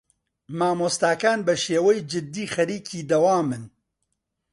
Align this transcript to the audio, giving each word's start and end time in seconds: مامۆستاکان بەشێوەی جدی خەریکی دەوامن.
مامۆستاکان 0.59 1.39
بەشێوەی 1.47 2.05
جدی 2.11 2.45
خەریکی 2.55 3.07
دەوامن. 3.09 3.63